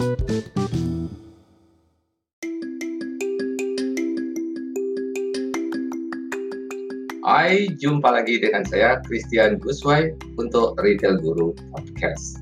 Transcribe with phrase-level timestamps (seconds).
[0.00, 0.08] Hai,
[7.76, 12.40] jumpa lagi dengan saya Christian Guswai untuk Retail Guru Podcast.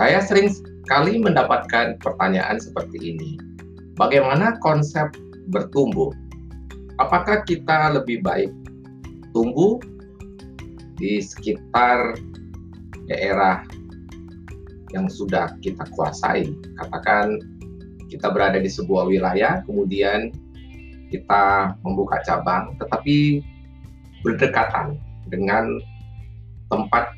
[0.00, 3.36] Saya sering sekali mendapatkan pertanyaan seperti ini.
[4.00, 5.12] Bagaimana konsep
[5.52, 6.08] bertumbuh?
[6.96, 8.48] Apakah kita lebih baik
[9.36, 9.76] tumbuh
[10.96, 12.16] di sekitar
[13.04, 13.60] daerah
[14.90, 16.50] yang sudah kita kuasai?
[16.78, 17.38] Katakan
[18.10, 20.34] kita berada di sebuah wilayah, kemudian
[21.10, 23.42] kita membuka cabang, tetapi
[24.22, 24.98] berdekatan
[25.30, 25.78] dengan
[26.70, 27.14] tempat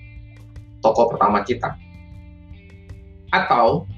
[0.80, 1.76] toko pertama kita.
[3.32, 3.88] Atau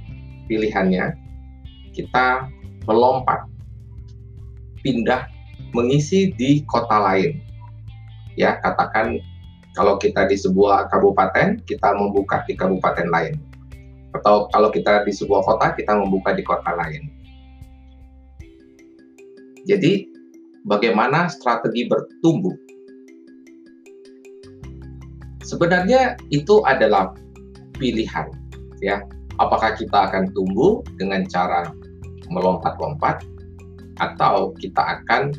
[0.46, 1.18] pilihannya,
[1.94, 2.46] kita
[2.86, 3.46] melompat,
[4.82, 5.26] pindah,
[5.74, 7.42] mengisi di kota lain.
[8.38, 9.18] Ya, katakan
[9.74, 13.34] kalau kita di sebuah kabupaten, kita membuka di kabupaten lain.
[14.14, 17.24] Atau kalau kita di sebuah kota, kita membuka di kota lain
[19.64, 20.04] jadi,
[20.68, 22.52] bagaimana strategi bertumbuh?
[25.40, 27.16] Sebenarnya itu adalah
[27.80, 28.28] pilihan,
[28.84, 29.00] ya.
[29.40, 31.72] Apakah kita akan tumbuh dengan cara
[32.28, 33.24] melompat-lompat
[33.98, 35.32] atau kita akan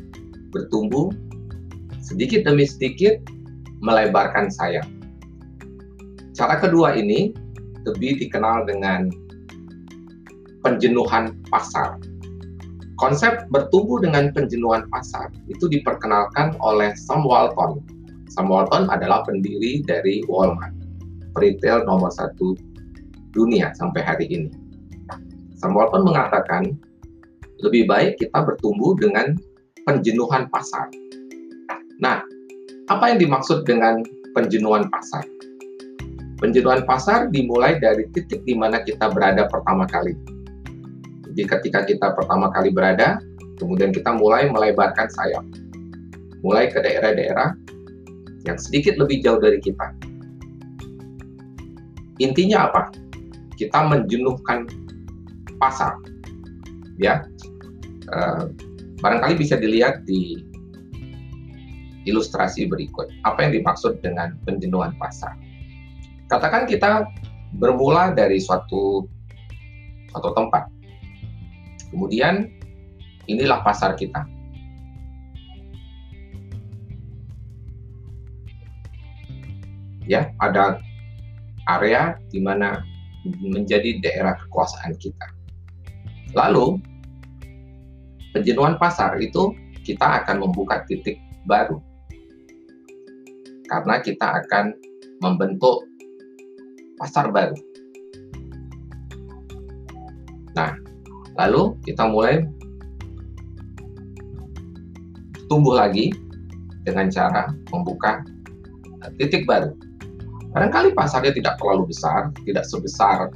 [0.50, 1.14] bertumbuh
[2.02, 3.22] sedikit demi sedikit
[3.80, 4.86] melebarkan sayap.
[6.36, 7.32] Cara kedua ini
[7.86, 9.08] lebih dikenal dengan
[10.66, 12.02] penjenuhan pasar
[12.96, 17.84] Konsep bertumbuh dengan penjenuhan pasar itu diperkenalkan oleh Sam Walton.
[18.32, 20.72] Sam Walton adalah pendiri dari Walmart,
[21.36, 22.56] retail nomor satu
[23.36, 24.52] dunia sampai hari ini.
[25.60, 26.72] Sam Walton mengatakan,
[27.60, 29.36] lebih baik kita bertumbuh dengan
[29.84, 30.88] penjenuhan pasar.
[32.00, 32.24] Nah,
[32.88, 35.28] apa yang dimaksud dengan penjenuhan pasar?
[36.36, 40.14] Penjenuhan pasar dimulai dari titik di mana kita berada pertama kali
[41.36, 43.20] jadi ketika kita pertama kali berada,
[43.60, 45.44] kemudian kita mulai melebarkan sayap.
[46.40, 47.60] Mulai ke daerah-daerah
[48.48, 49.92] yang sedikit lebih jauh dari kita.
[52.24, 52.88] Intinya apa?
[53.60, 54.64] Kita menjenuhkan
[55.60, 56.00] pasar.
[56.96, 57.28] Ya.
[58.08, 58.48] Uh,
[59.04, 60.40] barangkali bisa dilihat di
[62.08, 63.12] ilustrasi berikut.
[63.28, 65.36] Apa yang dimaksud dengan penjenuhan pasar?
[66.26, 67.06] Katakan kita
[67.56, 69.06] bermula dari suatu
[70.10, 70.76] suatu tempat
[71.96, 72.52] Kemudian
[73.32, 74.28] inilah pasar kita.
[80.04, 80.84] Ya, ada
[81.72, 82.84] area di mana
[83.26, 85.24] menjadi daerah kekuasaan kita.
[86.36, 86.84] Lalu
[88.36, 89.56] penjenuhan pasar itu
[89.88, 91.16] kita akan membuka titik
[91.48, 91.80] baru.
[93.72, 94.76] Karena kita akan
[95.24, 95.88] membentuk
[97.00, 97.56] pasar baru.
[100.56, 100.72] Nah,
[101.36, 102.48] Lalu kita mulai
[105.52, 106.16] tumbuh lagi
[106.88, 108.24] dengan cara membuka
[109.20, 109.76] titik baru.
[110.56, 113.28] Barangkali pasarnya tidak terlalu besar, tidak sebesar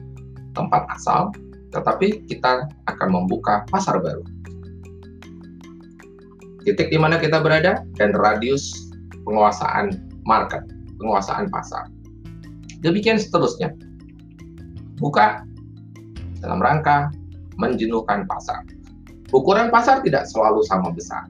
[0.55, 1.35] tempat asal,
[1.75, 4.23] tetapi kita akan membuka pasar baru.
[6.63, 8.95] Titik di mana kita berada dan radius
[9.27, 10.63] penguasaan market,
[11.03, 11.91] penguasaan pasar.
[12.79, 13.75] Demikian seterusnya.
[14.99, 15.43] Buka
[16.39, 17.11] dalam rangka
[17.59, 18.63] menjenuhkan pasar.
[19.29, 21.29] Ukuran pasar tidak selalu sama besar,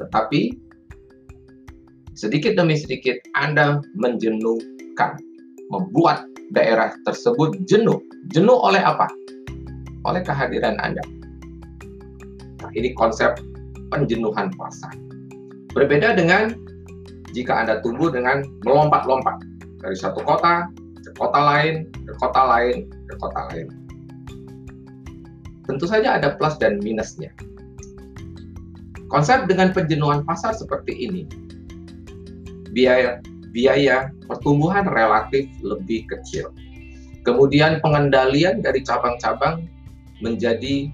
[0.00, 0.56] tetapi
[2.16, 5.20] sedikit demi sedikit Anda menjenuhkan,
[5.68, 6.24] membuat
[6.56, 8.00] daerah tersebut jenuh.
[8.32, 9.10] Jenuh oleh apa?
[10.08, 11.04] Oleh kehadiran Anda.
[12.64, 13.36] Nah, ini konsep
[13.92, 14.96] penjenuhan pasar.
[15.76, 16.56] Berbeda dengan
[17.36, 19.53] jika Anda tumbuh dengan melompat-lompat
[19.84, 20.72] dari satu kota
[21.04, 23.68] ke kota lain, ke kota lain, ke kota lain
[25.64, 27.32] tentu saja ada plus dan minusnya.
[29.08, 31.22] Konsep dengan penjenuhan pasar seperti ini,
[32.72, 33.20] biaya
[33.54, 36.50] biaya pertumbuhan relatif lebih kecil.
[37.24, 39.64] Kemudian pengendalian dari cabang-cabang
[40.20, 40.90] menjadi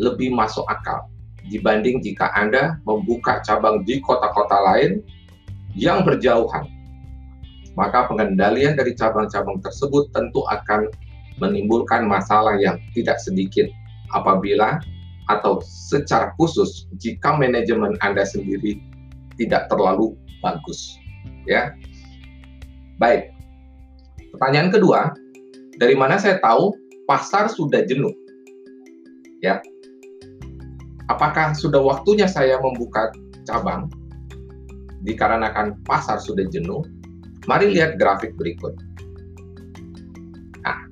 [0.00, 1.04] lebih masuk akal
[1.52, 5.04] dibanding jika Anda membuka cabang di kota-kota lain
[5.76, 6.64] yang berjauhan.
[7.74, 10.86] Maka pengendalian dari cabang-cabang tersebut tentu akan
[11.42, 13.66] menimbulkan masalah yang tidak sedikit
[14.14, 14.78] apabila
[15.26, 18.78] atau secara khusus jika manajemen Anda sendiri
[19.40, 21.00] tidak terlalu bagus.
[21.48, 21.74] Ya.
[23.00, 23.34] Baik.
[24.36, 25.14] Pertanyaan kedua,
[25.80, 26.74] dari mana saya tahu
[27.10, 28.12] pasar sudah jenuh?
[29.42, 29.58] Ya.
[31.10, 33.12] Apakah sudah waktunya saya membuka
[33.44, 33.90] cabang
[35.04, 36.80] dikarenakan pasar sudah jenuh?
[37.44, 38.72] Mari lihat grafik berikut.
[40.64, 40.88] Nah,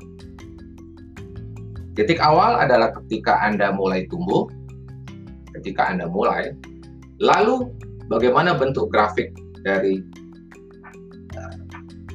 [1.96, 4.49] Titik awal adalah ketika Anda mulai tumbuh,
[5.56, 6.56] ketika Anda mulai,
[7.20, 7.72] lalu
[8.08, 9.32] bagaimana bentuk grafik
[9.64, 10.00] dari
[11.37, 11.56] uh,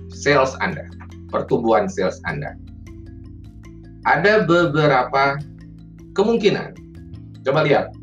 [0.10, 0.86] sales Anda,
[1.30, 2.58] pertumbuhan sales Anda.
[4.06, 5.38] Ada beberapa
[6.18, 6.74] kemungkinan.
[7.46, 7.94] Coba lihat.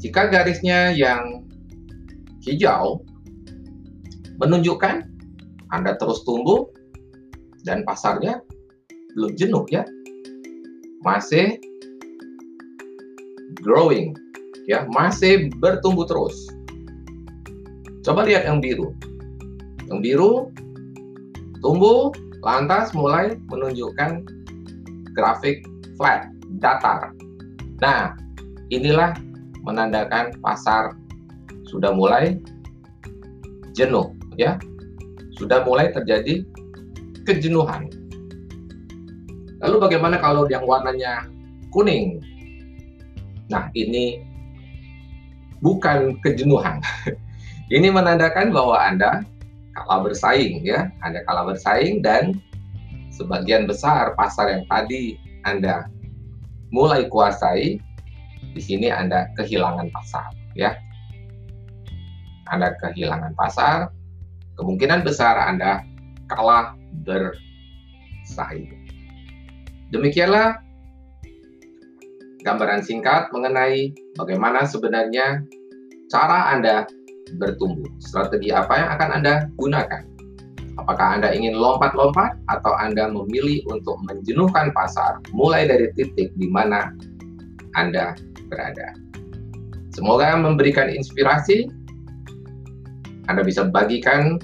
[0.00, 1.44] Jika garisnya yang
[2.40, 3.04] hijau
[4.40, 5.09] menunjukkan
[5.70, 6.66] Anda terus tumbuh
[7.62, 8.42] dan pasarnya
[9.14, 9.86] belum jenuh ya.
[11.00, 11.56] Masih
[13.64, 14.14] growing
[14.68, 16.36] ya, masih bertumbuh terus.
[18.00, 18.96] Coba lihat yang biru.
[19.90, 20.32] Yang biru
[21.60, 24.24] tumbuh lantas mulai menunjukkan
[25.12, 25.66] grafik
[26.00, 26.32] flat,
[26.62, 27.12] datar.
[27.84, 28.16] Nah,
[28.72, 29.12] inilah
[29.60, 30.96] menandakan pasar
[31.68, 32.40] sudah mulai
[33.76, 34.56] jenuh ya.
[35.40, 36.44] Sudah mulai terjadi
[37.24, 37.88] kejenuhan.
[39.64, 41.24] Lalu bagaimana kalau yang warnanya
[41.72, 42.20] kuning?
[43.48, 44.20] Nah, ini
[45.64, 46.84] bukan kejenuhan.
[47.74, 49.24] ini menandakan bahwa Anda
[49.72, 50.92] kalah bersaing ya.
[51.00, 52.36] Anda kalah bersaing dan
[53.08, 55.16] sebagian besar pasar yang tadi
[55.48, 55.88] Anda
[56.68, 57.80] mulai kuasai
[58.52, 60.76] di sini Anda kehilangan pasar ya.
[62.50, 63.94] Anda kehilangan pasar,
[64.60, 65.80] kemungkinan besar Anda
[66.28, 66.76] kalah
[67.08, 68.68] bersaing.
[69.88, 70.60] Demikianlah
[72.44, 75.40] gambaran singkat mengenai bagaimana sebenarnya
[76.12, 76.84] cara Anda
[77.40, 77.88] bertumbuh.
[78.04, 80.02] Strategi apa yang akan Anda gunakan?
[80.78, 86.94] Apakah Anda ingin lompat-lompat atau Anda memilih untuk menjenuhkan pasar mulai dari titik di mana
[87.76, 88.16] Anda
[88.48, 88.96] berada?
[89.90, 91.68] Semoga memberikan inspirasi.
[93.28, 94.42] Anda bisa bagikan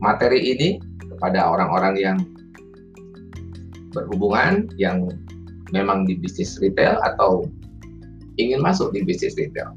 [0.00, 0.78] materi ini
[1.16, 2.18] kepada orang-orang yang
[3.96, 5.08] berhubungan yang
[5.72, 7.48] memang di bisnis retail atau
[8.36, 9.72] ingin masuk di bisnis retail.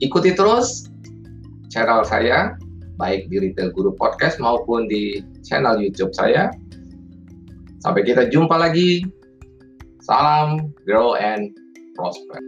[0.00, 0.88] Ikuti terus
[1.68, 2.56] channel saya,
[2.96, 6.50] baik di Retail Guru Podcast maupun di channel YouTube saya.
[7.84, 9.06] Sampai kita jumpa lagi.
[10.02, 11.52] Salam, grow and
[11.94, 12.40] prosper.